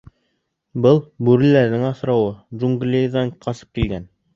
[0.85, 4.15] Был— бүреләрҙең аҫырауы, джунглиҙан ҡасып килгән.